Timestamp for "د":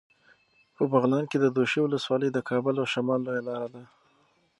1.39-1.45, 2.31-2.39